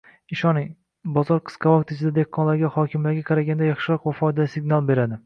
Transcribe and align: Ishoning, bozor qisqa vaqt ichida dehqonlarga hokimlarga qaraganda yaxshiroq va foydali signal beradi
Ishoning, 0.35 0.69
bozor 1.17 1.41
qisqa 1.49 1.73
vaqt 1.73 1.93
ichida 1.95 2.11
dehqonlarga 2.15 2.71
hokimlarga 2.79 3.27
qaraganda 3.29 3.69
yaxshiroq 3.69 4.09
va 4.11 4.15
foydali 4.23 4.53
signal 4.57 4.89
beradi 4.91 5.19